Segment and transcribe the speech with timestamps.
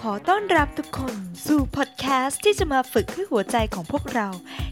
[0.00, 1.14] ขอต้อนรับทุกคน
[1.46, 4.28] สู่พอดแคสต์ที่จะมาฝึกให้หัวใจของพวกเรา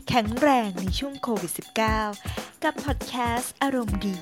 [0.09, 1.53] แข็งแรงในช่วงโควิด
[2.07, 4.17] -19 กับพอดแคสต์อารมณ์ดี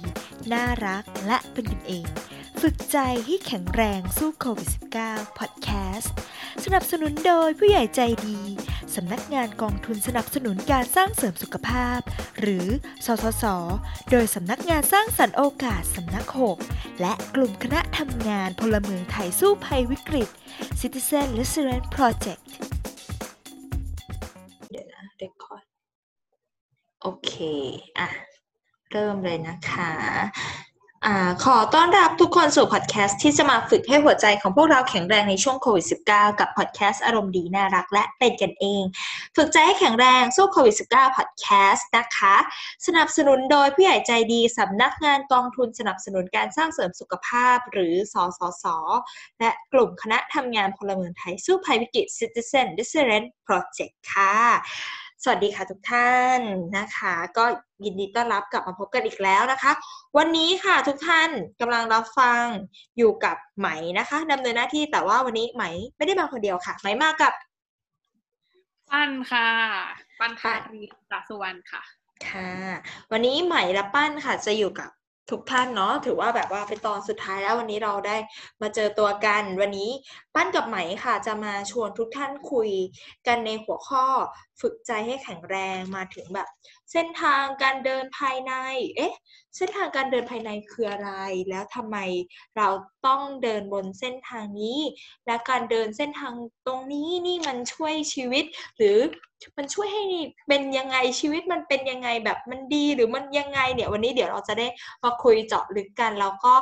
[0.52, 2.06] น่ารักและเป็นกันเอง
[2.60, 4.68] ฝึกใจให้แข็งแรงสู้โควิด
[5.04, 6.12] -19 พอดแคสต์
[6.64, 8.40] สนับสนุนโดยผู้ใหญ่ใจดี
[8.96, 12.00] สำนักงานกองทุนสนับสนุนการสร้างเสริมสุขภาพ
[12.40, 12.66] หรือ
[13.06, 13.44] สสส
[14.10, 16.26] โดยสำนักงานสร้างสรรค์โอกาสสำนัก
[16.64, 20.28] 6 และกลุ่มคณะทำงานพลเมืองไทยสู้ภัยวิกฤต
[20.80, 22.42] Citizen Resilience Project
[24.70, 25.64] เดี๋ยวนะ record
[27.02, 27.32] โอเค
[27.98, 28.08] อะ
[28.90, 29.92] เริ่มเลยนะคะ
[31.06, 31.08] อ
[31.44, 38.82] ขอต้อนรับทุกคนสู่พอดแคสต์ที่จะมาฝึกให้หัวใจของพวกเราแข็งแรงในช่วงโควิด -19 กับพอดแคสต์อารมณ์ดีน่ารักและเป็นกันเอง
[39.36, 42.36] ฝึกใจให้แข็งแรงสู้โควิด -19 พอดแคสต์นะคะ
[42.86, 48.64] สนับสนุนโดยผู้ใหญ่ใจดีสำนักงานกองทุนสนับสนุนการสร้างเสริมสุขภาพหรือสสส
[49.40, 54.36] และกลุ่มคณะทำงานพลเมืองไทยสู้ภัยวิกฤต Citizen Resilience Project ค่ะ
[55.24, 56.40] สวัสดีค่ะทุกท่าน
[56.78, 57.44] นะคะ ก็
[57.84, 59.72] ยินดีต้อนรับกลับมาพบกันอีกแล้วนะคะ
[60.16, 62.44] วันนี้ค่ะทุกท่านกำลังรับฟัง
[62.98, 65.64] อยู่กับไหมนะคะดำเนินหน้าที่แต่ว่าวันนี้ไหม
[65.96, 67.32] ไม่ได้มาคนเดียวค่ะ ไหมมากับ
[68.90, 69.50] ปั้นค่ะ
[70.20, 71.82] ปั้นค่ะค่ะมีตาสุวรรณค่ะ
[72.26, 72.50] ค่ะ
[73.10, 74.90] วันนี้ไหมและปั้นค่ะจะอยู่กับ
[75.30, 78.16] ทุกท่านเนาะถือว่าแบบว่าเป็นตอนสุดท้ายแล้ววันนี้เราได้
[78.62, 79.90] มาเจอตัวกัน วันนี้
[80.34, 82.70] ปั้นกับไหมค่ะ จะมาชวนทุกท่านคุย
[83.26, 84.06] กันในหัวข้อ
[84.60, 86.48] ฝึกใจให้แข็งแรงมาถึงแบบ
[86.92, 88.52] เส้นทางการเดินภายใน
[88.96, 89.14] เอ๊ะ
[89.56, 91.10] เส้นทางการเดินภายในคืออะไร
[91.50, 91.96] แล้วทำไม
[92.56, 92.68] เรา
[93.06, 94.80] ต้องเดินบนเส้นทางนี้
[95.26, 96.34] และการเดินเส้นทาง
[96.66, 98.44] ตรงนี้นี่มันช่วยชีวิต
[98.76, 98.98] หรือ
[99.56, 100.04] มันช่วยให้
[100.48, 104.66] เป็นยังไงชีวิตมันเป็นยังไงแบบมันดีหรือมันยังไงเนี่ยวันนี้เดี๋ยวเราจะได้
[105.04, 106.54] มาคุยเจาะลึกกันแล้วก็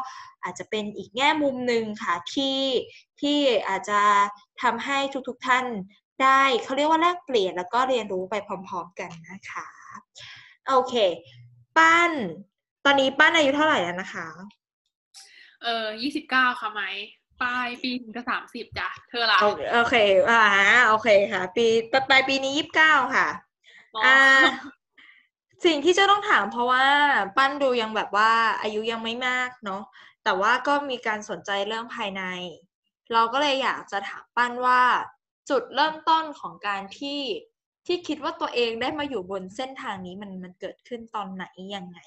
[0.44, 2.58] อาจจะเป็นอีกแง่มุมหนึ่งค่ะที่
[3.20, 4.00] ที่อาจจะ
[4.62, 5.66] ทำให้ทุกๆท่าน
[6.22, 9.68] ได้เขาเรียกว่าแลกเปลี่ยนแล้วก็เรียนรู้ไปพร้อม ๆ กันนะคะ
[10.68, 10.94] โอเค
[11.76, 12.10] ปั้น
[12.84, 14.26] ตอนนี้ปั้นอายุเท่าไหร่แล้วนะคะ
[15.62, 16.82] เออยี่สิบเก้าค่ะไหม
[17.42, 19.96] ปลายปีถึงจะสามสิบจ้ะ เธอล่ะโอโอเค
[20.30, 20.42] อ่า
[20.88, 21.66] โอเคค่ะ ปี
[22.10, 23.28] ปลายปีนี้ยี่สิบเก้าค่ะ
[23.94, 24.18] อ๋ออ่า
[25.64, 26.84] สิ่งที่จะต้องถามเพราะว่า
[27.36, 29.82] ปั้นดูยังแบบว่าอายุยังไม่มากเนาะ
[30.24, 32.22] แต่ว่าก็มีการสนใจเรื่องภายใน
[33.12, 34.80] เราก็เลยอยากจะถามปั้นว่า
[35.50, 37.20] จุดเริ่มต้นของการที่
[37.86, 41.44] ที่คิดว่าตัวเองได้มาอยู่บนเส้นทางนี้มันมันเกิดขึ้นตอนไหน
[41.76, 41.98] ยังไง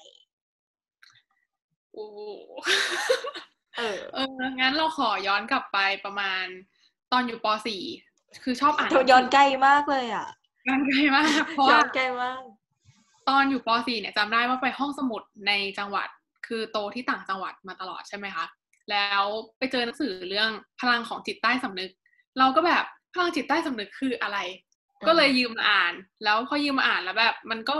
[1.92, 2.18] โอ้โห
[3.76, 4.28] เออเออ
[4.60, 6.44] งั้นเราขอย้อนกลับไปประมาณ
[7.12, 7.82] ตอนอยู่ปสี่
[8.42, 10.28] คือชอบอ่านย้อนไกลมากเลยอะ
[10.68, 12.42] ย้อนไกลมากเพราะย้อว่านไกลมาก
[13.28, 16.08] ตอนอยู่ปสี่เนี่ยจำได้ว่าไปห้องสมุดในจังหวัด
[16.46, 18.44] คือโตที่ต่างจังหวัดมาตลอดใช่ไหมคะ
[18.90, 19.24] แล้ว
[19.58, 20.50] ไปเจอหนังสือเรื่อง
[20.80, 21.90] พลังของจิตใต้สำนึก
[22.38, 22.84] เราก็แบบ
[23.14, 24.38] พลังจิตใต้สำนึกคืออะไร
[25.00, 25.94] อืมก็เลยยืมมาอ่าน
[26.24, 27.76] แล้วพอยืมมาอ่านแล้วแบบ มันก็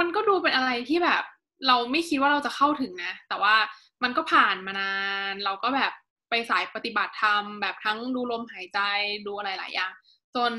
[0.00, 1.22] มันก็ดูเป็นอะไรที่แบบ
[1.66, 3.56] เราไม่คิดว่าเราจะเข้าถึงนะ แต่ว่า
[4.02, 4.92] มันก็ผ่านมานา
[5.32, 5.92] น เราก็แบบ
[6.30, 8.80] ไปสายปฏิบัติธรรมแบบทั้งดูลมหายใจ
[9.26, 9.92] ดูอะไรหลายอย่าง
[10.36, 10.52] จน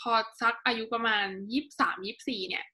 [0.00, 2.64] พอสักอายุประมาณยี่สามยี่สี่เนี่ย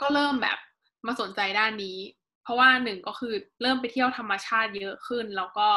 [0.00, 0.58] ก็เริ่มแบบ
[1.06, 1.98] มาสนใจด้านนี้
[2.42, 5.68] เพราะว่าหนึ่งก็คือเริ่มไปเที่ยวธรรมชาติเยอะขึ้น แล้วก็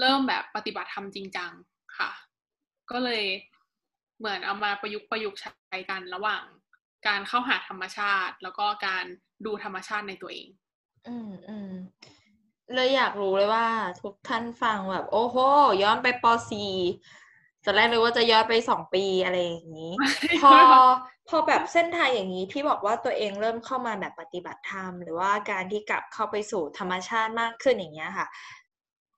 [0.00, 1.52] เริ่มแบบปฏิบัติธรรมจริงจัง
[1.98, 2.10] ค่ะ
[2.90, 3.22] ก็เลย
[4.18, 6.44] เหมือนเอามาประยุกต์ประยุกต์ใช้กันระหว่าง
[7.06, 9.04] การเข้าหาธรรมชาติ แล้วก็การ
[9.46, 10.48] ดูธรรมชาติในตัวเอง
[11.08, 11.72] อืมอืม
[12.74, 13.66] เลยอยากรู้เลยว่า
[14.02, 15.36] ทุกท่านฟังแบบ โอ้โห
[15.82, 16.72] ย้อนไปปสี่
[17.64, 19.92] ตอนแรกเลยว่าจะย้อนไปสองปีอะไรอย่างนี้
[20.42, 20.52] พอ
[21.28, 28.26] พอแบบเส้นทางอย่างนี้ที่บอกว่าตัวเองเริ่มเข้ามาแบบปฏิบัติธรรม หรือว่าการที่กลับเข้าไปสู่ธรรมชาติมากขึ้นอย่างเงี้ยค่ะ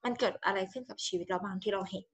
[0.04, 2.06] มันเกิดอะไรขึ้นกับชีวิตเราบ้างที่เราเห็น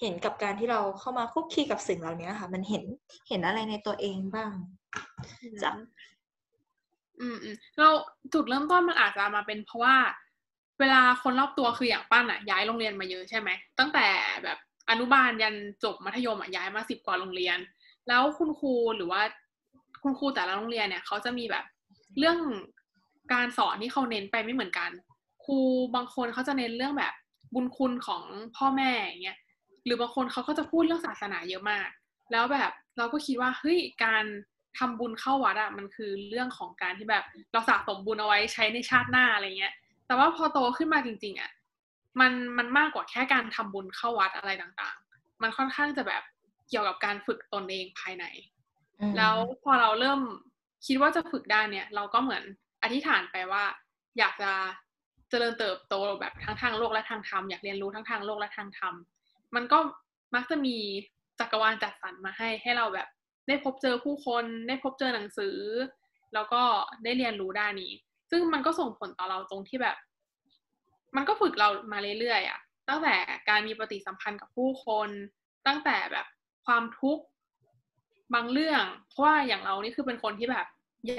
[0.00, 2.84] เห็นกับการที่เราเข้ามาคุกคีกับสิ่งเหล่านี้ค่ะ มันเห็น
[3.28, 4.52] เห็นอะไรในตัวเองบ้าง
[5.62, 5.72] จ้ะ
[7.20, 7.88] อืมอืมเรา
[8.32, 9.96] จุดเริ่มต้นมันอาจจะมาเป็นเพราะว่า
[10.80, 13.48] เวลาคนรอบตัวคืออย่างปั้นอะย้ายโรงเรียนมาเยอะใช่ไหม
[13.78, 14.06] ตั้งแต่
[14.44, 14.58] แบบ
[14.90, 17.58] อนุบาลยันจบมัธยมอะย้ายมาสิบกว่าโรงเรียน
[18.08, 19.20] แล้วคุณครูหรือว่า
[20.02, 21.64] คุณครูแต่ละโรงเรียนเนี่ยเขาจะมีแบบ
[22.18, 22.38] เรื่อง
[23.32, 24.90] การสอนที่เขาเน้นไปไม่เหมือนกัน
[25.44, 25.58] ครู
[25.94, 27.14] บางคนเขาจะเน้นเรื่องแบบ
[27.54, 28.22] บุญคุณของ
[28.56, 29.38] พ่อแม่อย่างเงี้ย
[29.84, 31.88] หรือบางคนเขาก็จะพูดเรื่องศาสนาเยอะมาก
[32.32, 34.24] แล้วแบบเราก็คิดว่าเฮ้ยการ
[34.78, 39.74] ทำบุญเข้าวัดอะมันคือเรื่องของการที่แบบเราสะสมบุญเอาไว้ใช้ในชาติหน้าอะไรเงี้ย
[40.06, 41.50] แต่ว่าพอโตขึ้นมาจริง ๆอะ
[42.20, 46.22] มันมันมากกว่าแค่การทำบุญเข้าวัดอะไรต่างๆ มันค่อนข้างจะแบบ
[46.68, 48.24] เกี่ยวกับการฝึกตนเองภายใน
[49.00, 50.20] อืมแล้วพอเราเริ่ม
[50.86, 52.42] คิดว่าจะฝึกได้เนี่ย เราก็เหมือน
[52.82, 53.64] อธิษฐานไปว่า
[54.18, 54.50] อยากจะ
[55.30, 58.94] เจริญเติบโตแบบทั้งทางโลกและทางธรรมอยากเรียนรู้ทั้งทางโลกและทางธรรม
[59.54, 59.78] มันก็
[60.34, 60.76] มักจะมี
[61.40, 63.08] จักรวาลจัดสรรมาให้ให้เราแบบ
[63.48, 65.56] ได้พบเจอผู้คนได้พบเจอหนังสือ
[66.34, 66.62] แล้วก็
[67.04, 67.92] ได้เรียนรู้ด้านนี้
[68.30, 69.96] ซึ่งมันก็ส่งผลต่อเราตรงที่แบบ
[71.16, 73.14] มันก็ฝึกเรามาเรื่อยๆอะ ตั้งแต่
[73.48, 75.08] การมีปฏิสัมพันธ์กับผู้คน
[75.66, 76.26] ตั้งแต่แบบ
[76.66, 77.24] ความทุกข์
[78.34, 80.66] บางเรื่องเพราะว่าอย่างเรานี่คือเป็นคนที่แบบ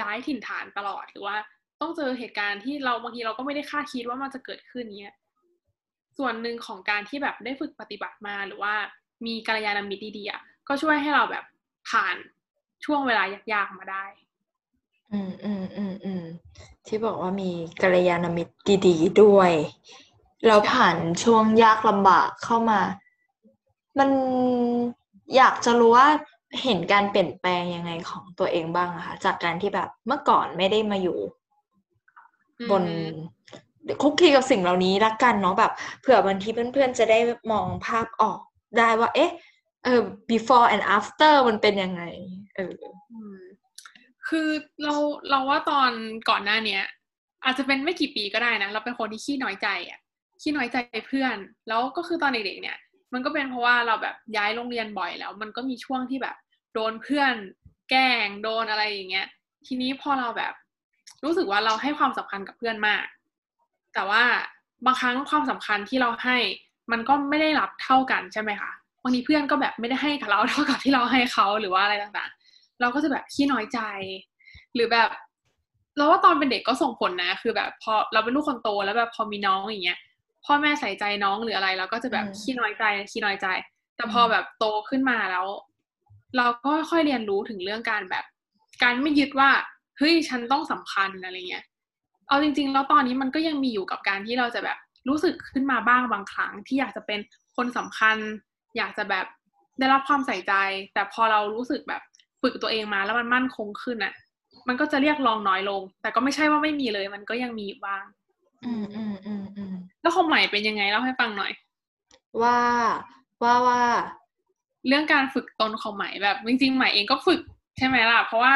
[0.02, 1.36] ย้ายถิ่นฐานตลอดหรือว่า
[1.82, 5.16] ต้องเจอเหตุการณ์ที่เราบางทีเราก็ไม่ได้คาดคิดว่ามันจะเกิดขึ้นเนี้ย
[6.18, 8.74] ส่วนหนึ่งของการที่แบบได้ฝึกปฏิบัติมาหรือว่า
[9.26, 11.46] มีกัลยาณมิตรดีๆอะก็ช่วยให้เราแบบ
[11.90, 12.16] ผ่าน
[12.86, 13.24] ช่วงเวลา
[13.54, 14.06] ยากๆมาได้
[15.12, 16.24] อืมอืมอืมอืม
[16.88, 17.52] ที่บอกว่ามี
[17.82, 18.54] กัลยาณมิตร
[18.88, 19.52] ดีๆด้วย
[20.48, 22.82] เราผ่านช่วงยากลำบากเข้ามา
[24.00, 24.10] มัน
[25.36, 26.08] อยากจะรู้ว่า
[26.64, 31.20] เห็นการเปลี่ยนแปลงยังไงของตัวเองบ้างอะคะจากการที่แบบเมื่อก่อนไม่ได้มาอยู่
[32.70, 33.08] บนอืม
[34.02, 35.72] คุกคีกับสิ่งเหล่านี้ละกันเนาะแบบ
[36.02, 37.20] เผื่อบางทีเพื่อนๆจะได้
[37.52, 38.40] มองภาพออก
[38.78, 39.32] ได้ว่า เอ๊ะ
[39.84, 40.02] เออ
[40.32, 42.02] before and after มันเป็นยังไง
[42.56, 42.74] เออ
[44.28, 44.50] คือ
[44.84, 44.96] เรา
[45.30, 45.92] เราว่าตอน
[46.30, 46.84] ก่อนหน้าเนี้ย
[47.46, 50.00] อาจจะเป็นไม่กี่ปีก็ได้นะ เราเป็นคนที่ขี้น้อยใจอะ
[50.42, 50.78] ขี้น้อยใจ
[51.08, 51.36] เพื่อน
[51.68, 52.78] แล้วก็คือตอนเด็กๆเนี่ย
[53.14, 56.36] มันก็เป็นเพราะว่าเราแบบย้ายโรงเรียนบ่อยแล้ว มันก็มีช่วงที่แบบ
[56.74, 57.34] โดนเพื่อน
[57.90, 59.28] แกล้งโดนอะไรอย่างเงี้ย
[59.68, 60.54] ทีนี้พอเราแบบ
[61.24, 63.06] รู้สึกว่าเราให้ความสำคัญกับเพื่อนมาก
[63.94, 64.24] แต่ว่า
[64.86, 66.38] บางครั้งความสำคัญที่เราให้
[66.92, 68.72] มันก็ไม่ได้รับเท่ากันใช่ไหมคะ
[69.04, 73.80] บางทีเพื่อนก็แบบไม่ได้ให้กับเราเท่ากับที่เราให้เขาหรือว่าอะไรต่างๆ เราก็จะแบบขี้น้อยใจ
[74.76, 75.10] หรือแบบ
[75.98, 80.00] เราว่าตอนเป็นเด็กก็ส่งผลนะ คือแบบพอเราเป็นลูกคนโตแล้วแบบพอมีน้องอย่างเงี้ย
[80.46, 83.48] พ่อแม่ใส่ใจน้องหรืออะไรเราก็จะแบบขี้น้อยใจขี้น้อยใจ
[83.96, 85.46] แต่พอแบบโตขึ้นมาแล้ว
[86.38, 88.26] เราก็ค่อยเรียนรู้ถึงเรื่องการแบบ
[88.84, 89.50] การไม่ยึดว่า
[89.98, 91.66] เฮ้ยฉันต้องสำคัญอะไรเงี้ย
[92.30, 94.78] เอาจริง ๆ แล้วตอนนี้มันก็ยังมีอยู่กับการที่เราจะแบบ
[95.10, 97.20] รู้สึกขึ้นมาบ้างบางครั้งที่อยากจะเป็น
[97.58, 98.18] คนสำคัญ
[98.78, 99.26] อยากจะแบบ
[99.80, 100.54] ได้รับความใส่ใจ
[100.94, 102.02] แต่พอเรารู้สึกแบบ
[102.42, 104.14] ฝึกตัวเองมาแล้วมันมั่นคงขึ้นอะ
[104.68, 108.04] มันก็จะเรียกร้องน้อยลง แต่ก็ไม่ใช่ว่าไม่มีเลย มันก็ยังมีอยู่บ้าง
[108.66, 111.52] อืมอืมอืมอืมแล้วของใหม่เป็นยังไงเล่าให้ฟังหน่อย
[112.42, 112.60] ว่า
[113.44, 113.82] ว่าว่า
[114.88, 117.42] เรื่องการฝึกตนของใหม่แบบจริงๆใหม่เองก็ฝึก
[117.78, 118.54] ใช่ไหมล่ะ เพราะว่า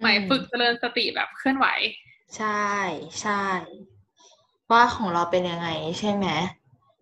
[0.00, 1.66] ใหม่ฝึกเจริญสติแบบเคลื่อนไหว
[2.36, 2.68] ใช่
[3.22, 3.42] ใช่
[4.70, 5.68] ว่าของเราเป็นยังไง
[5.98, 6.26] ใช่ไหม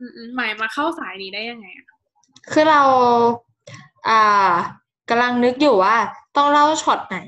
[0.01, 1.87] อืมๆใหม่มาเข้าสายนี้ได้ยังไงอะ
[2.53, 2.83] คือเรา
[4.09, 4.53] อ่า
[5.11, 5.97] กำลังนึกอยู่ว่า
[6.37, 7.19] ต้องเล่าช็อตไหน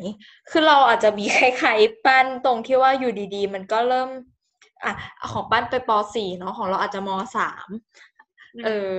[0.50, 4.08] คือเราอาจจะมีคล้ายๆปั้นตรงที่ว่าอยู่ดีๆ มันก็เริ่ม
[4.84, 4.92] อะ
[5.30, 7.68] ของปั้นไปปสี่เนาะของเราอาจจะมสาม
[8.64, 8.98] เออ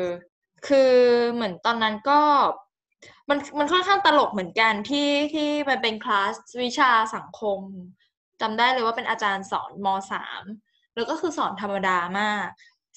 [0.68, 0.94] คือ
[1.34, 2.20] เหมือนตอนนั้นก็
[3.30, 6.34] มันมันค่อนข้างตลกเหมือนกันที่ที่มันเป็นคลาส
[6.64, 7.60] วิชาสังคม
[8.42, 10.44] จำได้เลยว่าเป็นอาจารย์สอนมสาม
[10.96, 12.48] แล้วก็คือสอนธรรมดามาก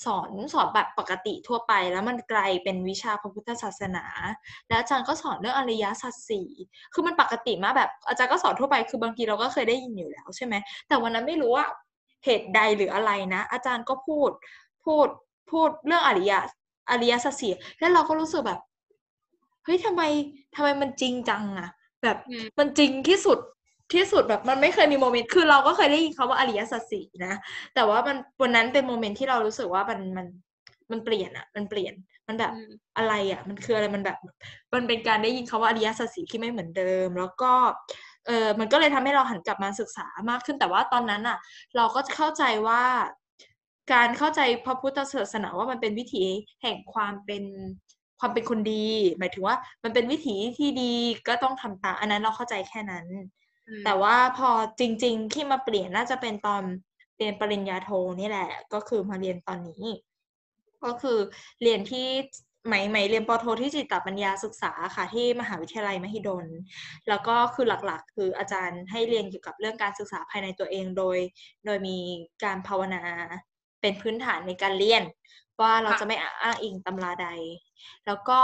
[0.05, 4.05] สอนสอนแบบปกติทั่วไป แล้วมันกลายเป็นวิชาพระพุทธศาสนา
[4.69, 6.49] แล้วอาจารย์ก็สอนเรื่องอริยสัจสี่
[6.93, 10.55] คือมันปกติมากแบบอาจารย์ก็สอนทั่วไป คือบางทีเราก็เคยได้ยินอยู่แล้วใช่ไหม
[10.88, 11.67] แต่วันนั้นไม่รู้ว่า
[12.25, 14.31] เหตุใดหรืออะไรนะ อาจารย์ก็พูด
[14.85, 15.08] พูด
[15.50, 16.32] พูดเรื่องอริย
[16.90, 18.61] อริยสัจสี่แล้วเราก็รู้สึกแบบ
[19.64, 20.02] เฮ้ยทำไม
[20.55, 21.69] ทำไมมันจริงจังอะ
[22.02, 23.38] แบบอืมมันจริงที่สุด
[23.93, 27.35] ที่สุดแบบมันไม่เคยมีโมเมนต์คือเราก็เคยได้ยินคำว่าอริยสัจสี่นะ
[27.75, 30.26] แต่ว่ามันวันนั้นเป็นโมเมนต์ที่เรารู้สึกว่ามันมัน
[30.90, 31.94] มันเปลี่ยนอะมันเปลี่ยน
[32.29, 34.19] มันแบบอืมอะไรอะมันคืออะไรมันแบบ
[34.75, 37.52] มันเป็นการได้ยินคำว่าอริยสัจสี่ที่ไม่เหมือนเดิม แล้วก็
[38.26, 41.38] เออมันก็เลยทำให้เราหันกลับมาศึกษามากขึ้นแต่ว่าตอนนั้นอะ
[41.76, 42.83] เราก็เข้าใจว่า
[43.92, 46.25] การเข้าใจพระพุทธศาสนาว่ามันเป็นวิถี
[46.62, 47.45] แห่งความเป็น
[48.21, 48.87] ความเป็นคนดี
[49.18, 50.95] หมายถึงว่ามันเป็นวิถีที่ดี
[51.28, 53.26] ก็ต้องทำตามอันนั้นเราเข้าใจแค่นั้นอืม
[53.84, 56.62] แต่ว่าพอจริง ๆ ที่มาเปลี่ยนน่าจะเป็นตอน
[57.18, 59.84] เรียนปริญญาโทนี่แหละ ก็คือมาเรียนตอนนี้
[60.84, 61.18] ก็คือ
[61.62, 62.08] เรียนที่
[62.66, 66.46] ไหมไหมเรียนปโทที่จิตตปัญญาศึกษาค่ะ ที่มหาวิทยาลัยมหิดล
[67.08, 71.18] แล้วก็คือหลักๆ คืออาจารย์ให้เรียนเกี่ยวกับเรื่องการศึกษาภายในตัวเองโดย
[71.64, 71.98] โดยมี
[72.44, 73.02] การภาวนา
[73.80, 75.02] เป็นพื้นฐานในการเรียน
[75.60, 77.28] ว่าเราจะไม่อ้างอิงตำราใด
[78.06, 78.40] แล้วก็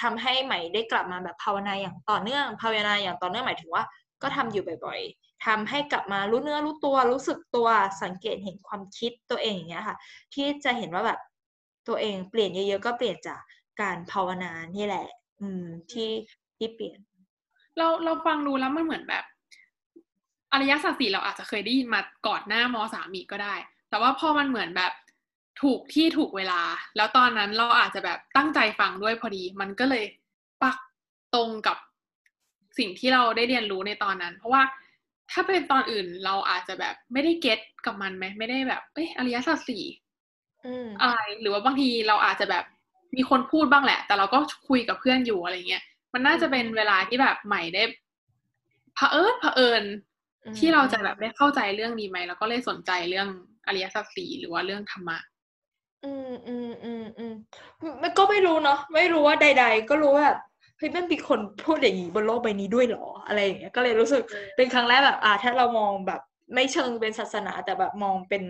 [0.00, 3.84] ทำให้ใหม่ได้กลับมาแบบภาวนาอย่างต่อเนื่องภาวนาอย่างต่อเนื่องหมายถึงว่า
[4.22, 7.68] ก็ทำอยู่บ่อยๆทำให้กลับมารู้เนื้อรู้ตัวรู้สึกตัว
[8.02, 9.96] สังเกตเห็นความคิดตัวเองอย่างเงี้ยค่ะ
[10.34, 11.20] ที่จะเห็นว่าแบบ
[11.88, 13.40] ตัวเองเปลี่ยนเยอะๆก็เปลี่ยนจาก
[13.80, 15.06] การภาวนานี่แหละ
[15.40, 16.10] อืมที่
[16.56, 16.98] ที่เปลี่ยน
[17.76, 19.24] เราเราฟังดูแล้วมันเหมือนแบบ
[20.52, 23.54] อริยสัจสี่เราอาจจะเคยได้ยินมาก่อนหน้ามสามีก็ได้
[23.90, 24.92] แต่ว่าพอมันเหมือนแบบ
[25.62, 26.60] ถูกที่ถูกเวลา
[26.96, 30.04] แล้วตอนนั้นเราอาจจะแบบตั้งใจฟังด้วยพอดี มันก็เลย
[30.62, 30.76] ปัก
[31.34, 31.76] ตรงกับ
[32.78, 34.62] สิ่งที่เราได้เรียนรู้ในตอนนั้น เพราะว่า
[35.30, 39.84] ถ้าเป็นตอนอื่นเราอาจจะแบบไม่ได้เก็ตกับมันไหมไม่ได้แบบเอ้ยอริยสัจสี่
[40.66, 42.64] อืมอะไรหรือว่าบางทีเราอาจจะแบบ
[43.16, 47.82] มีคนพูดบ้างแหละ แต่เราก็คุยกับเพื่อนอยู่อะไรเงี้ยมันน่าจะเป็นเวลาที่แบบใหม่ได้
[48.94, 49.84] เผอิญเผอิญ
[50.44, 53.28] อืมที่เราจะแบบได้เข้าใจเรื่องนี้ไหมแล้วก็เลยสนใจเรื่อง
[53.66, 55.18] อริยสัจสี่หรือว่าเรื่องธรรมะ
[56.04, 57.34] อืมอืมอืมอืม
[58.02, 60.38] มันก็ไม่รู้เนาะไม่รู้ว่าใด ๆ ก็รู้ว่าแบบ
[60.78, 64.22] เฮ้ยมันมีคนพูดอย่างนี้บนโลกใบนี้ด้วยเหรออะไรอย่างเงี้ยก็เลยรู้สึก
[64.56, 66.20] เป็นครั้งแรกแบบอ่าถ้าเรามองแบบ
[66.54, 68.42] ไม่เชิงเป็นศาสนาแต่แบบมองเป็น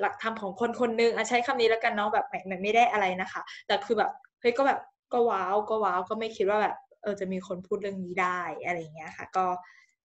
[0.00, 4.80] หลักธรรมของคนคนหนึงอะใช้คำนี้แล้วกันเนาะแบบไม่ไม่ไม่ได้อะไรนะคะ แต่คือแบบเฮ้ยก็แบบ
[5.12, 9.46] ก็ว้าวก็ว้าวก็ไม่คิดว่าแบบเออจะมีคนพูดเรื่องนี้ได้อะไรอย่างเงี้ยค่ะ ก็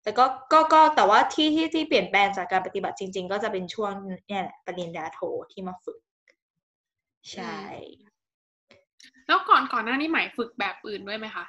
[0.03, 3.93] แต่ก็ก็ก็แต่ว่าที่ที่ที่เปลี่ยนแปลงจากการปฏิบัติจริง ๆ ก็จะเป็นช่วง
[4.29, 5.21] เนี่ยแหละปริญญาโท
[5.53, 6.01] ที่มาฝึก
[7.33, 7.59] ใช่
[9.27, 11.45] แล้วก่อนก่อนหน้านี้ใหม่ฝึกแบบอื่นด้วยไหมคะ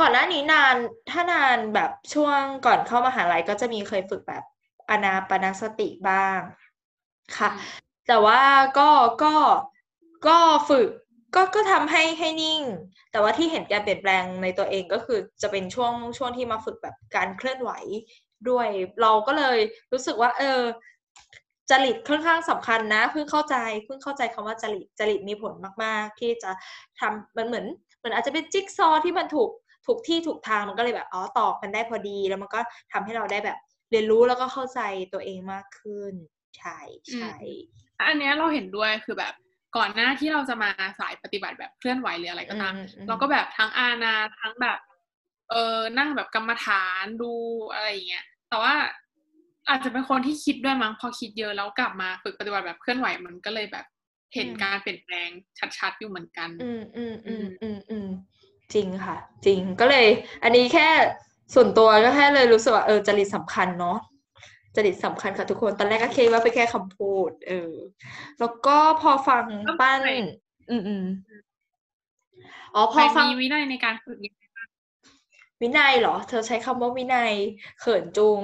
[0.00, 0.76] ก่อนหน้านี้นาน
[1.10, 4.44] ถ้านานแบบช่วงก่อนเข้ามหาลัยก็จะมีเคยฝึกแบบ
[4.90, 6.38] อานาปานสติบ้าง
[7.36, 8.42] ค่ะอืมแต่ว่า
[8.78, 8.90] ก็
[9.24, 9.34] ก็
[10.28, 10.38] ก็
[10.68, 10.88] ฝึก
[11.34, 12.62] ก็ก็ทำให้ให้นิ่ง
[13.10, 17.70] แต่ว่าที่เห็นการเปลี่ยนแปลงในตัวเองก็คือจะเป็นช่วงช่วงที่มาฝึกแบบการเคลื่อนไหว
[18.48, 18.68] ด้วย
[19.02, 19.58] เราก็เลย
[19.92, 20.60] รู้สึกว่า เออ
[21.70, 25.52] จริตค่อนข้างสำคัญนะเพิ่งเข้าใจเพิ่งเข้าใจคำว่าจริตจริตมีผล
[25.84, 26.50] มาก ๆ ที่จะ
[27.00, 27.66] ทำมันเหมือน
[27.98, 29.50] เหมือนอาจจะเป็นจิ๊กซอว์ที่มันถูก
[29.86, 32.60] ถูกที่ถูกทางมันก็เลยแบบอ๋อตอกกันได้พอดี แล้วมันก็
[32.92, 33.58] ทำให้เราได้แบบ
[33.90, 34.80] เรียนรู้แล้วก็เข้าใจ
[35.12, 36.14] ตัวเองมากขึ้น
[36.58, 36.78] ใช่
[37.14, 37.34] ใช่
[38.00, 39.34] อันเนี้ยเราเห็นด้วยคือแบบ
[39.76, 40.70] ก่อนหน้าที่เราจะมา
[41.00, 44.78] สายปฏิบัติแบบเคลื่อนไหวหรืออะไรก็ตามอืมอืมเราก็แบบทั้งอานาทั้งแบบ
[45.50, 47.32] เออนั่งแบบกรรมฐานดู
[47.72, 48.74] อะไรอย่างเงี้ยแต่ว่า
[49.68, 53.86] อาจจะเป็นคนที่คิดด้วยมั้งพอคิดเยอะแล้วกลับมาฝึกปฏิบัติแบบเคลื่อนไหวมันก็เลยแบบ
[54.34, 55.28] เห็นอืมการเปลี่ยนแปลง
[55.78, 58.08] ชัดๆอยู่เหมือนกัน อืมอืมอืมอือืมมอืม
[58.74, 60.06] จริงค่ะ จริงก็เลย
[60.42, 60.88] อันนี้แค่
[61.54, 63.98] ส่วนตัวก็แค่เลยรู้สึกว่าเออจริตสำคัญเนาะ
[64.76, 67.72] จริตสำคัญค่ะทุกคนตอนแรกก็คิดว่าเป็นแค่คำพูด เออ
[68.38, 70.16] แล้วก็พอฟังแล้วปั้นใหม่
[70.70, 71.04] อืมอืม
[72.74, 74.42] อ๋อพใหอม่ฟังมีวินัยในการฝึกยังไง
[75.62, 77.32] วินัยเหรอ เธอใช้คำว่าวินัย
[77.80, 78.40] เขินจุง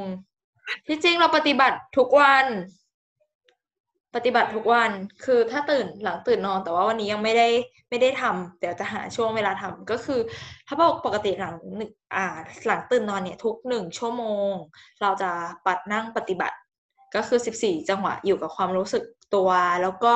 [0.87, 2.47] ที่จริงเราปฏิบัติทุกวัน
[4.15, 4.91] ปฏิบัติทุกวัน
[5.25, 7.49] คือถ้าตื่นหลังตื่นนอน แต่ว่าวันนี้ยังไม่ได้
[7.91, 10.21] ไม่ได้ทำเดี๋ยวจะหาช่วงเวลาทำก็คือ
[10.67, 12.27] ถ้าบอกปกติหลังหนึ่งอ่า
[12.67, 14.53] หลังตื่นนอนเนี่ย ทุกหนึ่งชั่วโมง
[15.03, 15.31] เราจะ
[15.67, 16.57] ปัดนั่งปฏิบัติ
[17.15, 19.05] ก็คือสิบสี่จังหวะอยู่กับความรู้สึก
[19.35, 19.51] ตัว
[19.83, 20.15] แล้วก็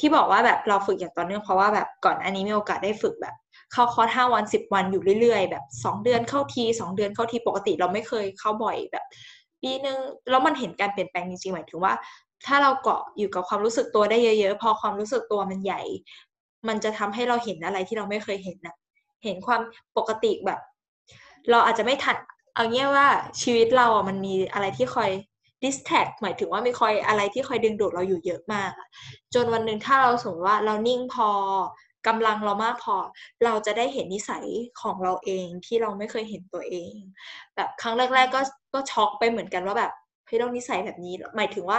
[0.00, 3.34] ที่บอกว่าแบบเราฝึกอย่างต่อเนื่องเพราะว่าแบบก่อนอันนี้มีโอกาสได้ฝึกแบบ
[3.72, 9.04] เข้าคอร์สห้าวันสิบวันอยู่เรื่อยๆ แบบสองเดือนเข้าทีสองเดือนเข้าทีปกติเราไม่เคยเข้าบ่อยแบบ
[9.62, 9.98] ปีหนึ่ง
[10.30, 11.94] แล้วมันเห็นการเปลี่ยนแปลงจริงๆหมายถึงว่า
[12.46, 15.82] ถ้าเราเกาะอยู่กับความรู้สึกตัวได้เยอะๆ พอความรู้สึกตัวมันใหญ่
[16.68, 18.76] มันจะทำให้เราเห็นอะไรที่เราไม่เคยเห็นนะ
[19.24, 19.60] เห็นความ
[19.96, 20.60] ปกติแบบ
[21.50, 22.16] เราอาจจะไม่ทัน
[22.54, 23.08] เอาเงี้ยว่า
[23.42, 25.10] ชีวิตเราอะมันมีอะไรที่คอย
[25.62, 28.70] distract หมายถึงว่ามีคอยอะไรที่คอยดึงดูดเราอยู่เยอะมาก
[29.34, 31.28] จนวันหนึ่งถ้าเราสมมติว่าเรานิ่งพอ
[32.06, 32.96] กำลังเรามากพอ
[33.44, 34.46] เราจะได้เห็นนิสัย
[34.80, 36.92] ของเราเองที่เราไม่เคยเห็นตัวเอง
[37.54, 38.40] แบบครั้งแรก ๆ ก็
[38.72, 39.92] ก็ช็อกไปเหมือนกันว่าแบบ
[40.26, 41.78] เฮ้ยเรานิสัยแบบนี้ หมายถึงว่า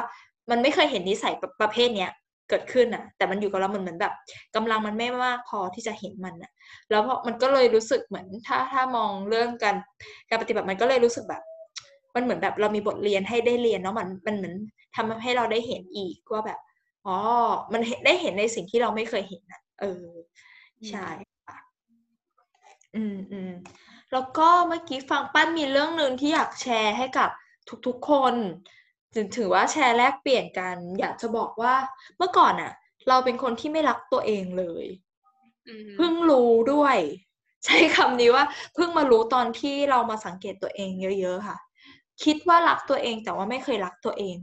[0.51, 2.11] มันไม่เคยเห็นนิสัยประประเภทเนี้ย
[2.49, 4.13] เกิดขึ้นอะแต่มันอยู่กับเรามันเหมือนแบบ
[4.55, 6.51] กำลังมันไม่มากพอที่จะเห็นมันอะ
[6.89, 9.75] แล้วพอมันก็เลยรู้สึกเหมือนถ้าถ้ามองเรื่องการ
[10.29, 11.41] การปฏิบัติมันก็เลยรู้สึกแบบ
[12.15, 14.53] มันเหมือนแบบเรามีบทเรียนให้ได้เรียนเนาะมันมันเหมือน
[14.95, 16.59] ทำให้เราได้เห็นอีกว่าแบบ
[17.07, 17.17] อ๋อ
[17.73, 20.05] มันเห็นได้เห็นในสิ่งที่เราไม่เคยเห็นอะเออ
[20.89, 21.07] ใช่
[21.45, 21.57] ค่ะ
[22.95, 23.51] อืมอืม
[24.11, 27.29] แล้วก็เมื่อกี้ฟังปั้นมีเรื่องหนึ่งที่อยากแชร์ให้กับ
[27.87, 28.33] ทุกๆคน
[29.13, 31.73] ถือถือว่าแชร์แลกเปลี่ยนกัน อยากจะบอกว่า
[32.17, 32.71] เมื่อก่อนอะ
[33.07, 34.85] เราเป็นคนที่ไม่รักตัวเองเลย
[35.67, 36.97] อืมเพิ่งรู้ด้วย
[37.65, 40.89] ใช้คำนี้ว่าเพิ่งมารู้ตอนที่เรามาสังเกตตัวเอง
[41.19, 41.57] เยอะ ๆ ค่ะ
[42.23, 44.37] คิดว่ารักตัวเองแต่ว่าไม่เคยรักตัวเอง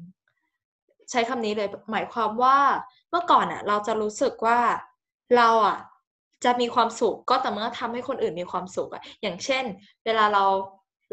[1.10, 2.58] ใช้คำนี้เลยหมายความว่า
[3.10, 4.58] เมื่อก่อนอะเราจะรู้สึกว่า
[5.36, 5.78] เราอะ
[6.44, 9.64] จะมีความสุขก็แต่เมื่อทำให้คนอื่นมีความสุขอะอย่างเช่น
[10.04, 10.44] เวลาเรา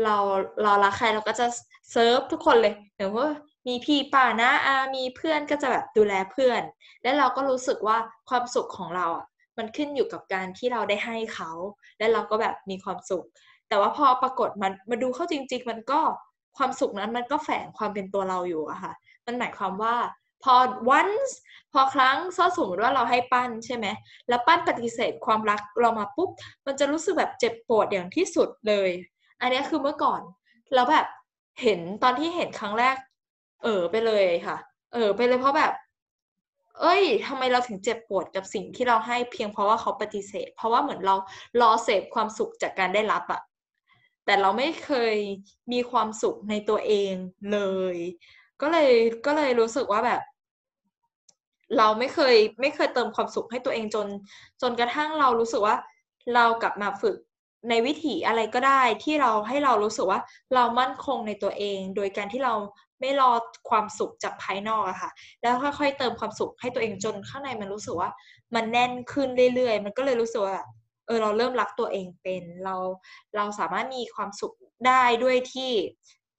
[0.03, 0.15] เรา
[0.63, 1.45] เรารักใครเราก็จะ
[1.91, 3.29] เซิร์ฟทุกคนเลยอย่างว่า
[3.67, 6.61] มีพี่ป้านะอามีเพื่อนก็จะแบบดูแลเพื่อน
[7.03, 7.97] แล้วเราก็รู้สึกว่า
[8.29, 9.25] ความสุขของเราอะ
[9.57, 11.51] มันขึ้นอยู่กับการที่เราได้ให้เขา
[11.99, 13.25] และเราก็แบบมีความสุข
[13.69, 15.99] แต่ว่าพอปรากฏมันมาดูเข้าจริง ๆ มันก็
[16.57, 18.93] ความสุขนั้นมันก็แฝงความเป็นตัวเราอยู่อะค่ะ
[19.25, 19.95] มันหมายความว่า
[20.45, 20.55] พอ
[20.99, 21.33] once
[21.73, 23.87] พอครั้งซ้อสมมติว่าเราให้ปั้นใช่ไหม
[24.29, 26.29] แล้วปั้นปฏิเสธความรักเรามาปุ๊บ
[26.65, 28.89] มันจะรู้สึกแบบเจ็บปวดอย่างที่สุดเลย
[29.41, 30.21] อันนี้คือเมื่อก่อน
[30.73, 31.05] แล้วแบบ
[31.61, 32.95] เห็นตอนที่เห็นครั้งแรก
[33.63, 34.57] เออไปเลยค่ะ
[34.93, 35.71] เออไปเลยเพราะแบบ
[36.79, 41.15] เอ้ยทำไมเราถึงเจ็บปวดกับสิ่งที่เราให้เพียงเพราะว่าเขาปฏิเสธ เพราะว่าเหมือนเรา
[41.61, 43.41] รอเสพความสุขจากการได้รับอะ
[44.25, 45.15] แต่เราไม่เคย
[45.71, 47.13] มีความสุขในตัวเอง
[47.51, 47.59] เล
[47.95, 47.97] ย
[48.61, 48.91] ก็เลย
[49.25, 50.21] ก็เลยรู้สึกว่าแบบ
[51.77, 54.07] เราไม่เคยไม่เคยเติมความสุขให้ตัวเองจน
[54.61, 55.75] จนกระทั่งเรารู้สึกว่า
[56.35, 57.17] เรากลับมาฝึก
[57.69, 60.19] ในวิถีอะไรก็ได้ที่เราให้เรารู้สึกว่า
[60.55, 62.53] เรามั่นคงในตัวเอง โดยการที่เรา
[62.99, 63.31] ไม่รอ
[63.69, 68.09] ความสุขจากภายนอกอะค่ะ แล้วค่อยๆเติมความสุขให้ตัวเองจนข้างในมันรู้สึกว่า
[68.55, 70.59] มันแน่นขึ้นเรื่อยๆ มันก็เลยรู้สึกว่า
[71.07, 72.75] เออเราเริ่มรักตัวเองเป็นเรา
[73.35, 74.53] เราสามารถมีความสุข
[74.87, 75.71] ได้ด้วยที่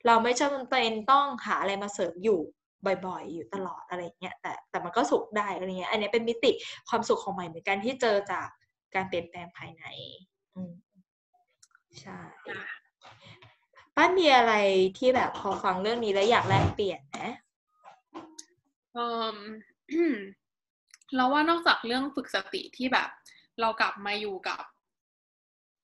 [0.07, 2.41] เราไม่จำเป็นต้องหาอะไรมาเสริมอยู่
[3.07, 6.53] บ่อยๆ อยู่ตลอดอะไรเงี้ยแต่แต่มันก็สุขได้อะไรเงี้ยอันนี้เป็นมิติ
[6.89, 8.49] ความสุขของใหม่เหมือนกันที่เจอจาก
[8.95, 9.85] การเปลี่ยนแปลงภายใน
[10.55, 10.73] อืม
[12.01, 12.19] ใช่
[13.97, 14.55] ป้ามีอะไร
[14.99, 17.31] ที่แบบพอฟังเรื่องนี้แล้วอยากแลกเปลี่ยนนะ
[18.95, 18.99] เอ
[19.35, 19.37] อ
[21.15, 23.09] เราว่านอกจากเรื่องฝึกสติที่แบบ
[23.61, 24.63] เรากลับมาอยู่กับ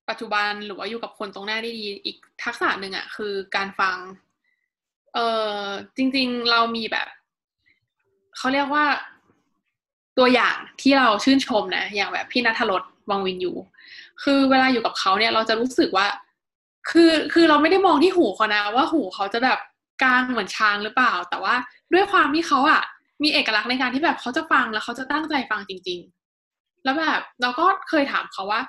[0.08, 3.96] ปัจจุบันหรือว่าอยู่กับคนตรงหน้าได้ดี อีกทักษะหนึ่งอะคือการฟัง
[5.14, 5.18] เอ
[5.56, 5.60] อ
[5.96, 7.08] จริง ๆ เรามีแบบ
[8.36, 8.84] เขาเรียกว่า
[10.18, 13.52] ตัวอย่างที่เราชื่นชมนะ อย่างแบบพี่นัทรสวังวินยู
[14.22, 16.06] คือเวลาอยู่กับเขาเนี่ย เราจะรู้สึกว่า
[16.90, 19.58] คือคือเราไม่ได้มองที่หูเขานะ ว่าหูเขาจะแบบ
[20.02, 21.54] กลางเหมือนช้างหรือเปล่า แต่ว่า
[21.92, 22.82] ด้วยความที่เขาอะ
[23.22, 26.00] มีเอกลักษณ์ในการที่แบบเขาจะฟังแล้วเขาจะตั้งใจฟังจริง
[26.42, 28.60] ๆ แล้วแบบเราก็เคยถามเขาว่า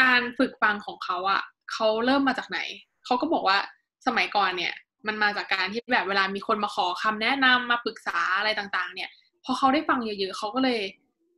[0.00, 1.42] การฝึกฟังของเขาอะ
[1.72, 2.58] เขาเริ่มมาจากไหน
[3.04, 3.58] เขาก็บอกว่า
[4.06, 4.74] สมัยก่อนเนี่ย
[5.06, 9.10] มันมาจากการที่แบบเวลามีคนมาขอคำแนะนำมาปรึกษาอะไรต่างๆ เนี่ย
[9.44, 10.80] พอเขาได้ฟังเยอะๆเขาก็เลย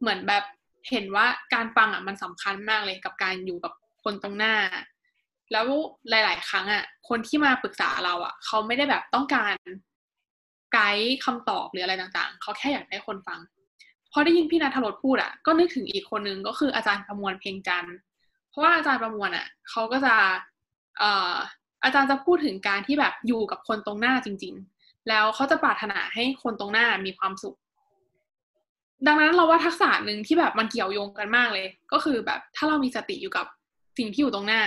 [0.01, 0.45] เหมือนแบบ
[0.91, 3.73] เห็นว่าการฟังอะมันสำคัญมากเลยกับการอยู่กับ
[4.05, 4.55] คนตรงหน้า
[5.53, 5.67] แล้ว
[6.11, 9.55] หลาย ๆ ครั้งอะคนที่มาปรึกษาเราอะเขาไม่ได้แบบต้องการ
[10.73, 13.41] ไกด์คำตอบหรืออะไรต่างๆ เขาแค่อยากได้คนฟัง
[14.13, 17.87] พอได้ยินพี่นัทรสพูดอะ ก็นึกถึงอีกคนนึงก็คืออาจารย์ประมวลเพลงจัน
[18.51, 20.15] เพราะว่าอาจารย์ประมวลอะเขาก็จะ
[20.99, 21.35] เอ่อ
[21.85, 27.57] อาจารย์จะพูดถึงการที่แบบอยู่กับคนตรงหน้าจริง ๆ แล้วเขาจะปรารถนาให้คนตรงหน้ามีความสุข
[29.07, 33.47] ดังนั้นเราว่าทักษะหนึ่งที่แบบมันเกี่ยวโยงกันมากเลย ก็คือแบบถ้าเรามีสติอยู่กับ
[33.99, 34.63] สิ่งที่อยู่ตรงหน้า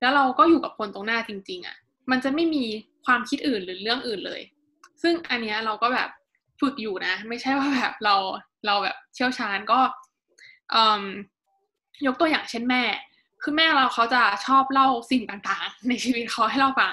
[0.00, 1.76] แล้วเราก็อยู่กับคนตรงหน้าจริง ๆอะ
[2.10, 2.64] มันจะไม่มี
[3.06, 4.40] ความคิดอื่นหรือเรื่องอื่นเลย
[5.02, 6.08] ซึ่งอันเนี้ยเราก็แบบ
[6.60, 8.14] ฝึกอยู่นะ ไม่ใช่ว่าแบบเรา
[8.66, 9.80] เราแบบเชี่ยวชาญก็
[12.06, 12.82] ยกตัวอย่างเช่นแม่
[13.42, 16.92] คือแม่เราเขาจะชอบเล่าสิ่งต่างๆ ในชีวิตเขาให้เราฟัง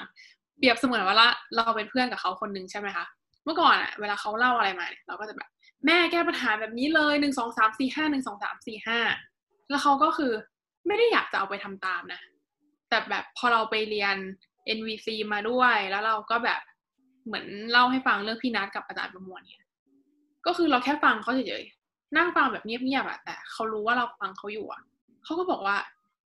[0.58, 1.16] เปรียบเสมือนว่า
[1.56, 3.04] เราเป็นเพื่อนกับเขาคนนึงใช่ไหมคะ
[3.44, 5.48] เมื่อก่อนอะเวลาเขาเล่าอะไรมาเนี่ยเราก็จะแบบ
[5.86, 8.98] แม่แก้ปัญหาแบบนี้เลยหนึ่งสองสามสี่ห้าหนึ่งสองสามสี่ห้า
[9.70, 10.32] แล้วเขาก็คือ
[10.86, 12.20] ไม่ได้อยากจะเอาไปทำตามนะ
[12.88, 14.16] แต่แบบพอเราไปเรียน
[14.78, 16.60] NVC มาด้วยแล้วเราก็แบบ
[17.26, 19.66] เหมือนเล่าให้ฟังเรื่องพี่นัทกับอาจารย์ประมวลเนี่ย
[20.46, 24.82] ก็คือเราแค่ฟังเขาเฉยๆนั่งฟังแบบเงียบๆอะแต่เขารู้ว่าเราฟังเขาอยู่อะ
[25.24, 25.76] เขาก็บอกว่า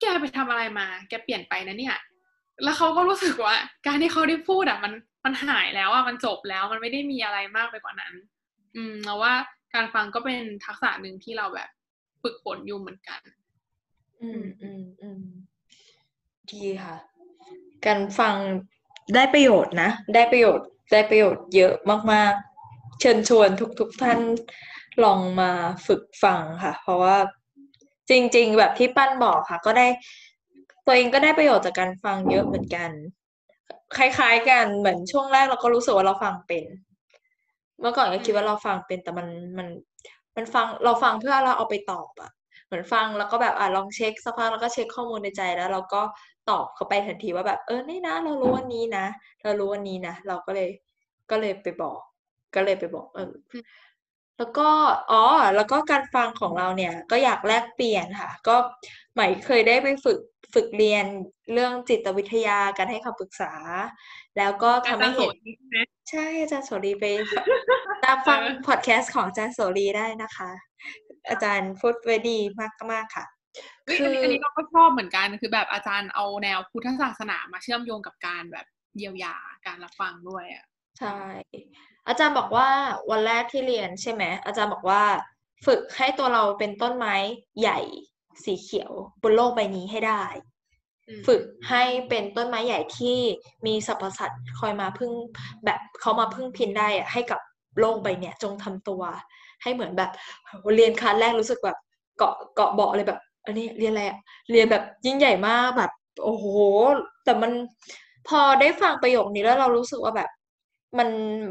[0.01, 1.97] แกไปทำอะไรมา แกเปลี่ยนไปนะเนี่ย
[2.63, 3.55] แล้วเขาก็รู้สึกว่า
[3.87, 4.93] การที่เขาได้พูดอะมัน
[5.25, 8.15] มันหายแล้วอะมันจบแล้วมันไม่ได้มีอะไรมากไปกว่านั้น
[8.77, 9.35] อืมเราว่า
[9.75, 11.69] การฟังก็เป็นทักษะหนึ่งที่เราแบบ
[12.23, 13.21] ฝึกฝนอยู่เหมือนกัน
[14.23, 15.23] อืมอืมอืม
[16.51, 16.97] ดีค่ะ
[17.87, 18.35] การฟัง
[19.15, 21.75] ได้ประโยชน์นะ ได้ประโยชน์ ได้ประโยชน์เยอะ
[22.13, 22.33] มาก
[22.67, 23.49] ๆ เชิญชวน
[23.81, 24.21] ทุกๆทท่าน
[25.05, 25.51] ลองมา
[25.87, 27.17] ฝึกฟังค่ะ เพราะว่า
[28.11, 29.87] จริง ๆ แบบที่ปั้นบอกค่ะ ก็ได้
[30.87, 32.91] ตัวเองก็ได้ประโยชน์จากการฟังเยอะเหมือนกัน
[33.97, 36.65] คล้าย ๆ กันเหมือนช่วงแรกเราก็รู้สึกว่าเราฟังเป็น
[37.81, 39.27] เมื่อก่อนก็คิดว่าเราฟังเป็นแต่มัน
[39.59, 39.69] มัน
[40.37, 42.31] มันฟังเราฟังเพื่อเราเอาไปตอบอะ
[42.67, 46.03] เหมือนฟังแล้วก็แบบอะลองเช็คสักพักแล้วก็เช็คข้อมูลในใจแล้ว เราก็
[46.51, 49.05] ตอบเขาไปทันทีว่าแบบเออนี่นะ เรารู้วันนี้นะ
[49.43, 50.69] เรารู้วันนี้นะเราก็เลย
[51.31, 51.99] ก็เลยไปบอก
[52.55, 53.33] ก็เลยไปบอกเออ
[54.41, 54.69] แล้วก็
[55.11, 55.23] อ๋อ
[55.57, 58.57] แล้วก็การฟังของเราเนี่ยก็อยากแลกเปลี่ยนค่ะ ก็
[59.15, 60.19] ใหม่เคยได้ไปฝึก
[60.55, 61.07] ฝึกเรียน
[61.53, 63.53] เรื่องจิตวิทยาการให้คำปรึกษา
[64.39, 65.37] แล้วก็ทำให้เห็น
[66.11, 67.05] ใช่อาจารย์โสรีไป
[68.05, 70.51] ตามฟังพอดแคสต์ของอาจารย์โสรีได้นะคะ
[71.31, 73.27] อาจารย์พูดไว้ดีมากมากค่ะ
[73.99, 80.65] คืออันนี้เราก็ชอบเหมือนกันคือแบบอาจารย์เอาแนวพุทธศาสนามาเชื่อมโยงกับการแบบเยียวยาการรับฟังด้วยอะ
[80.99, 81.19] ใช่
[82.09, 82.69] อาจารย์บอกว่า
[83.11, 85.03] วันแรกที่เรียนใช่ไหมอาจารย์บอกว่า
[85.67, 87.15] ฝึกให้ตัวเราเป็นต้นไม้
[87.61, 87.79] ใหญ่
[88.45, 90.23] สีเขียวบนโลกใบนี้ให้ได้
[91.27, 93.19] ฝึกให้เป็นต้นไม้ใหญ่ที่
[93.67, 95.13] มีสรรพสัตว์คอยมาพึ่ง
[95.65, 97.41] แบบเขามาพึ่งพินได้อะให้กับ
[97.81, 99.03] โลกใบเนี้ยจงทำตัว
[99.63, 100.11] ให้เหมือนแบบ
[100.77, 101.79] เรียนคลาสแรกรู้สึกแบบ
[102.19, 104.19] เกาะเกาะเบาะเลยแบบอันนี้เรียนอะไรอะ
[104.51, 106.47] เรียนแบบยิ่งใหญ่มากแบบ โอ้โห
[107.25, 107.53] แต่มัน
[108.29, 110.31] พอได้ฟังประโยคนี้แล้วเรารู้สึกว่าแบบ
[110.99, 111.09] มัน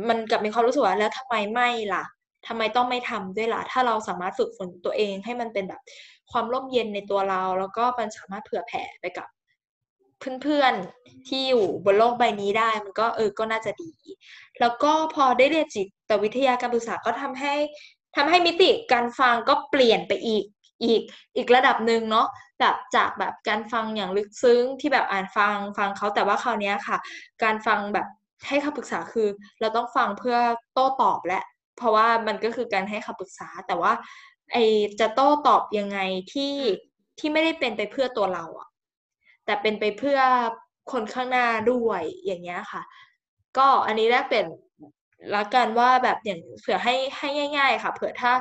[0.10, 2.04] มันกลับมีความรู้สึกว่าแล้วทำไมไม่ล่ะ
[2.48, 5.82] ทำไมต้องไม่ทำด้วยล่ะ ถ้าเราสามารถฝึกฝนตัวเองให้มันเป็นแบบ
[6.32, 9.28] ความร่มเย็นในตัวเรา แล้วก็มันสามารถเผื่อแผ่ไปกับ
[10.42, 13.92] เพื่อนๆที่อยู่บนโลกใบนี้ได้ มันก็เออก็น่าจะดี
[14.60, 17.54] แล้วก็พอได้เรียนจิตวิทยาการปรึกษาก็ทำให้
[18.16, 20.44] ทำให้มิติการฟังก็เปลี่ยนไปอีก
[20.84, 21.02] อีก
[21.36, 22.28] อีกระดับหนึ่งเนาะ
[22.60, 26.98] แบบจากแบบการฟังอย่างลึกซึ้งที่แบบอ่านฟังฟังเขาแต่ว่าคราวนี้ค่ะ
[27.44, 28.08] การฟังแบบ
[28.48, 29.28] ให้คำปรึกษาคือ
[29.60, 30.38] เราต้องฟังเพื่อ
[30.74, 31.42] โต้ตอบและ
[31.78, 33.94] เพราะว่ามันก็คือการให้คำปรึกษาแต่ว่า
[34.52, 34.58] ไอ
[35.00, 36.00] จะโต้ตอบยังไง
[36.34, 36.54] ที่
[37.20, 38.70] ที่ไม่ได้เป็นไปเพื่อตัวเราอะ
[39.46, 40.20] แต่เป็นไปเพื่อ
[40.92, 42.82] คนข้างหน้าด้วยอย่างเงี้ยค่ะ
[43.58, 44.46] ก็อันนี้แรกเป็น
[45.36, 48.32] ละกันว่าแบบอย่างเผื่อให้ให้ง่าย ๆ ค่ะ เผื่อถ้า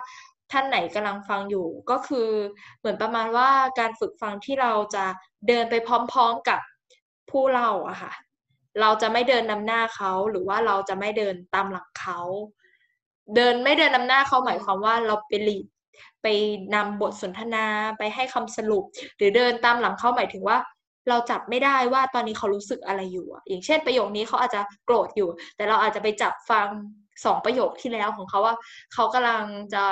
[0.52, 2.28] ท่านไหนกำลังฟังอยู่ก็คือ
[2.78, 5.04] เหมือนประมาณว่าการฝึกฟังที่เราจะ
[5.48, 6.60] เดินไปพร้อม ๆกับ
[7.30, 8.12] ผู้เล่าอะค่ะ
[8.80, 12.20] เราจะไม่เดินนำหน้าเขาหรือว่าเราจะไม่เดินตามหลังเขา
[13.36, 15.66] เดินไม่เดินนำหน้าเขาหมายความว่าเราไปลีด
[16.22, 16.26] ไป
[16.74, 17.66] นำบทสนทนา
[17.98, 18.84] ไปให้คำสรุป
[19.16, 20.58] หรือเดินตามหลังเขาหมายถึงว่า
[21.08, 26.68] เราจับไม่ได้ว่าตอนนี้เขารู้สึกอะไรอยู่อะอย่างเช่นประโยคนี้เขาอาจจะโกรธอยู่ แต่เราอาจจะไปจับฟัง
[27.24, 28.54] สองประโยคที่แล้วของเขาว่า
[28.94, 29.82] เขากำลังจะ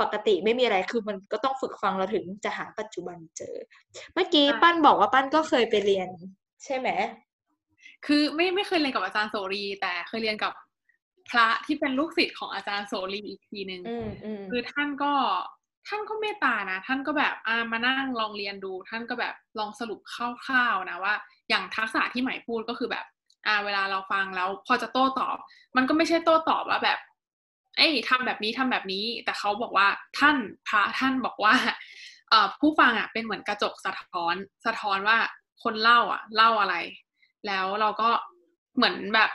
[0.00, 3.54] ปกติไม่มีอะไรคือมันก็ต้องฝึกฟังเราถึงจะหาปัจจุบันเจอ
[4.14, 6.08] เมื่อกี้ใช่ปั้นบอกว่าปั้นก็เคยไปเรียน
[6.64, 6.88] ใช่ไหม
[8.06, 10.52] คือไม่ไม่เคยเรียนกับอาจารย์โสรี แต่เคยเรียนกับ
[11.30, 15.12] พระที่เป็นลูกศิษย์ของอาจารย์โสรีอีกทีหนึ่งอืมอืมคือท่านก็
[15.88, 21.14] ท่านก็เมตตานะ ท่านก็แบบอ่ามานั่งลองเรียนดู ท่านก็แบบลองสรุปคร่าวๆนะว่า
[21.48, 23.04] อย่างทักษะที่ใหม่พูดก็คือแบบ
[23.46, 25.36] อ่าเวลาเราฟังแล้วพอจะโต้ตอบ
[25.76, 26.98] มันก็ไม่ใช่โต้ตอบว่าแบบ
[27.76, 29.86] เอ้ยทำแบบนี้ทำแบบนี้ แต่เขาบอกว่า
[30.18, 30.36] ท่าน
[30.68, 31.54] พระท่านบอกว่า
[32.30, 34.34] เอ่อผู้ฟังอะเป็นเหมือนกระจกสะท้อน
[34.66, 35.18] สะท้อนว่า
[35.62, 36.76] คนเล่าอะ เล่าอะไร
[37.46, 38.08] แล้วเราก็
[38.76, 39.30] เหมือนแบบ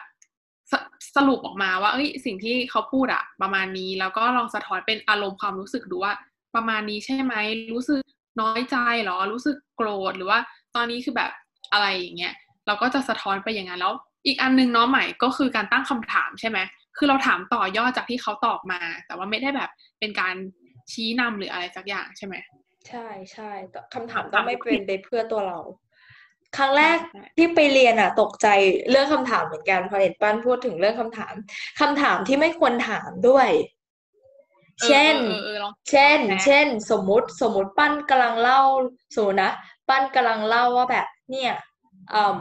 [0.71, 0.73] ส
[1.15, 6.13] สรุปออกมาว่า เอ้ย สิ่งที่เขาพูดอะประมาณนี้ แล้วก็ลองสะท้อนเป็นอารมณ์ความรู้สึกดูว่า
[6.55, 7.33] ประมาณนี้ใช่ไหม
[7.73, 8.01] รู้สึก
[8.41, 10.39] น้อยใจเหรอ รู้สึกโกรธหรือว่า
[10.75, 11.31] ตอนนี้คือแบบ
[11.73, 12.33] อะไรอย่างเงี้ย
[12.67, 13.93] เราก็จะสะท้อนไปอย่างนั้นแล้ว
[14.25, 16.59] อีกอันหนึงเนาะใหม่ก็คือการตั้งคำถามใช่ไหม
[16.97, 20.35] คือเราถามต่อยอดจากที่เขาตอบมา แต่ว่าไม่ได้แบบเป็นการ
[20.91, 22.35] ชี้นำหรืออะไรสักอย่างใช่ไหม
[22.87, 25.59] ใช่ใช่แต่คำถามต้องไม่เป็นไปเพื่อตัวเรา
[26.57, 28.47] ครั้งแรกใช่ที่ไปเรียนอะตกใจ
[28.89, 31.33] เรื่องคำถามเหมือนกันพอเห็นปั้นพูดถึงเรื่องคำถาม
[31.79, 33.49] คำถามที่ไม่ควรถามด้วย
[34.79, 38.61] เออเช่นเออเออลองเช่นลองแชร์เช่น สมมุติสมมุติปั้นกำลังเล่า
[39.15, 39.51] สมมุตินะ
[39.89, 41.53] ปั้นกำลังเล่าว่าแบบ เนี่ย
[42.11, 42.37] เอ่ม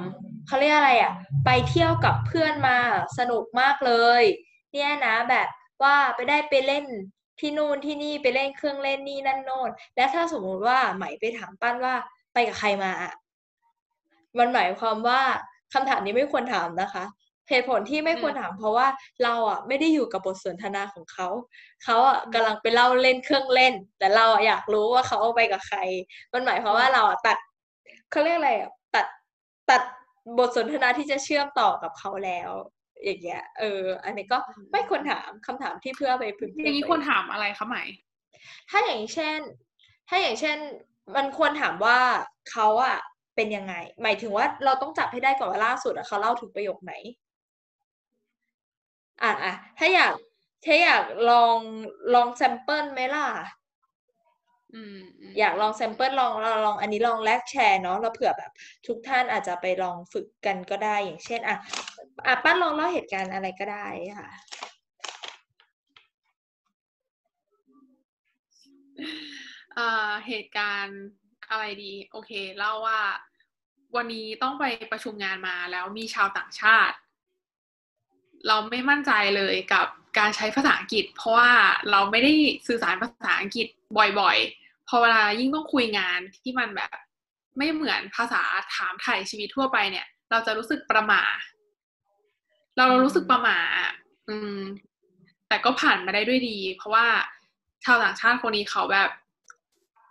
[0.46, 1.12] เขาเรียกอะไรอะ
[1.44, 2.76] ไปเที่ยวกับเพื่อนมา
[3.18, 4.22] สนุกมากเลย
[4.72, 5.48] เนี่ยนะแบบ
[5.82, 6.84] ว่าไปได้ไปเล่น
[7.40, 11.94] ที่นู่นที่นี่ไปเล่นเครื่องเล่นนี่นั่นโน่นแล้วถ้าสมมุติว่าไหมไปถามปั้นว่า
[12.32, 13.12] ไปกับใครมาอะ
[14.38, 15.20] มันหมายความว่า
[15.72, 17.04] คำถามนี้ไม่ควรถามนะคะ
[17.50, 18.86] เหตุผลที่ไม่ควรถามเพราะว่า
[19.24, 21.28] เราอะไม่ได้อยู่กับบทสนทนาของเขา
[21.84, 25.78] เขาอะกำลังไปเล่าเล่นเครื่องเล่น แต่เราอะอยากรู้ว่าเขาเอาไปกับใคร
[26.32, 27.38] มันหมายความว่าเราอะตัด
[28.10, 29.06] เขาเรียกอะไรอะตัด
[29.70, 29.82] ตัด
[30.38, 32.50] บทสนทนาที่จะเชื่อมต่อกับเขาแล้ว
[33.04, 34.38] อย่างเงี้ยเออ อันนี้ก็
[34.72, 37.84] ไม่ควรถามคำถามที่เพื่อไปพึงอย่างนี้ควรถามอะไรคะใหม่
[38.70, 39.38] ถ้าอย่างเช่น
[40.08, 40.56] ถ้าอย่างเช่น
[41.16, 41.98] มันควรถามว่า
[42.50, 42.98] เขาอะ
[43.36, 46.94] เป็นยังไง หมายถึงว่าเราต้องจับให้ได้ก่อนว่าล่าสุดอะเขาเล่าถึงประโยคไหน
[49.22, 50.12] อะอะถ้าอยาก
[50.64, 51.58] ถ้าอยากลอง
[52.14, 53.26] ลอง sample ไหมล่ะ
[54.74, 58.50] อืมอืมอยากลอง sample ลองลองลองอันนี้ลองแลกแชร์เนาะแล้วเผื่อแบบ
[58.86, 61.56] ทุกท่านอาจจะไปลองฝึกกันก็ได้อย่างเช่น อะ
[62.26, 63.86] อะป้านลองเล่าเหตุการณ์อะไรก็ได้
[64.18, 64.28] ค่ะ
[69.74, 71.00] เอ่อเหตุการณ์
[71.50, 73.00] อะไรดี โอเคเล่าว่า
[73.96, 76.96] วันนี้ต้องไปประชุมงานมาแล้วมีชาวต่างชาติ
[78.46, 79.86] เราไม่มั่นใจเลยกับ
[80.18, 81.50] การใช้ภาษาอังกฤษ เพราะว่า
[81.90, 82.32] เราไม่ได้
[82.66, 83.66] สื่อสารภาษาอังกฤษ
[84.20, 86.96] บ่อยๆ พอเวลายิ่งต้องคุยงานที่มันแบบ
[87.58, 88.42] ไม่เหมือนภาษา
[88.74, 91.22] ถามไถ่ชีวิตทั่วไปเนี่ย เราจะรู้สึกประหม่า
[92.76, 93.92] เราเรารู้สึกประหม่าอะ
[94.28, 94.60] อืม
[95.48, 97.06] แต่ก็ผ่านมาได้ด้วยดี เพราะว่า
[97.84, 99.10] ชาวต่างชาติคนนี้เขาแบบ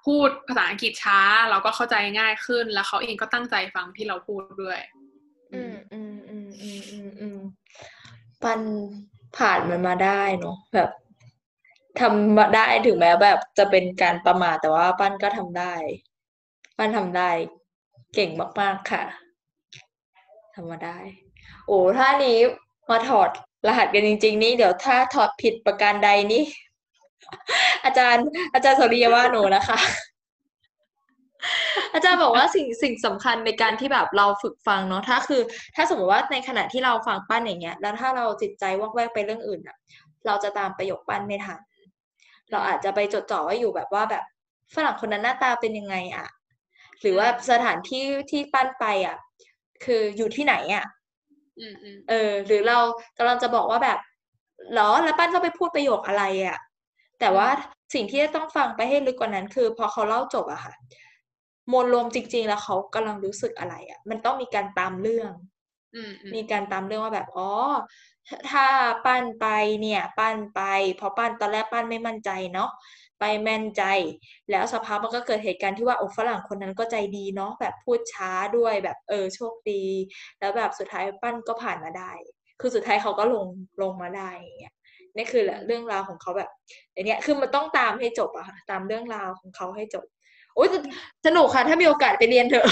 [0.05, 4.79] พูดภาษาอังกฤษช้า เราก็เข้าใจง่ายขึ้น แล้วเขาเองก็ตั้งใจฟังที่เราพูดด้วย
[5.53, 7.39] อืมอืมอืมอืมอืมอืม
[8.43, 8.59] ปัน
[9.37, 10.89] ผ่านมันมาได้เนาะแบบ
[11.99, 15.73] ทำมาได้ถึงแม้แบบจะเป็นการประมาทแต่ว่าปั้นก็ทำได้
[16.77, 17.29] ปั้นทำได้
[18.13, 19.03] เก่งมากๆค่ะ
[20.55, 20.97] ทำมาได้
[21.67, 22.37] โอ้ถ้านี้
[22.89, 23.29] มาถอด
[23.67, 26.43] รหัสกันจริง ๆ นี่เดี๋ยวถ้าถอดผิดประการใดนี่
[27.85, 29.79] อาจารย์ อาจารย์สริยาว่าหนูนะคะ
[31.93, 35.41] อาจารย์บอกว่าสิ่งสิ่งสำคัญในการที่แบบเราฝึกฟังเนาะถ้าคือ
[35.75, 39.77] ถ้าสมมติว่าในขณะที่เราฟังปั้นอย่างเงี้ย แล้วถ้าเราจิตใจวอกแวกไปเรื่องอื่นอะ
[40.25, 41.59] เราจะตามประโยคปั้นไม่ทัน
[42.51, 44.23] เราอาจจะไปจดจ่อไว้อยู่แบบว่าแบบ
[44.75, 46.27] ฝรั่งคนนั้นหน้าตาเป็นยังไงอะ
[47.01, 49.17] หรือว่าสถานที่ที่ปั้นไปอะ
[49.85, 50.85] คืออยู่ที่ไหนอะ
[51.59, 52.77] อืมอืมเออ หรือเรา
[53.17, 53.99] กำลังจะบอกว่าแบบ
[54.71, 56.57] เหรอแล้วปั้นก็ไปพูดประโยคอะไรอะ
[57.19, 57.47] แต่ว่า
[57.93, 60.73] สิ่งที่จะต้องฟังไปให้ลึกกว่านั้นคือ พอเขาเล่าจบอะค่ะ
[61.71, 65.31] มวลรวมจริง ๆ แล้วเขากำลังรู้สึกอะไรอะมันต้องมีการตามเรื่อง
[65.93, 67.49] อืมอืมมีการตามเรื่องว่าแบบอ๋อ
[68.27, 68.65] ถ้าถ้า
[69.05, 69.47] ปั้นไป
[69.81, 70.61] เนี่ย ปั้นไป
[70.97, 72.69] เพราะปั้นตอนแรกปั้นไม่มั่นใจเนาะ
[73.19, 73.83] ไปแม่นใจ
[74.51, 79.83] แล้วสักพักมันก็เกิดเหตุการณ์ที่ว่าโอ้ฝรั่งคนนั้นก็ใจดีเนาะแบบพูดช้าด้วยแบบเออโชคดี
[80.39, 82.11] แล้วแบบสุดท้ายปั้นก็ผ่านมาได้
[82.59, 83.47] คือสุดท้ายเขาก็ลง
[83.81, 84.74] ลงมาได้อย่างเงี้ย
[85.15, 86.49] นี่คือแหละเรื่องราวของเขาแบบ
[86.93, 90.05] อย่างเนี้ยคือมันต้องตามให้จบอะค่ะตามเรื่องราวของเขาให้จบ
[90.55, 90.67] โอ้ย
[91.25, 92.67] สนุกค่ะ ถ้ามีโอกาสไปเรียนเถอะ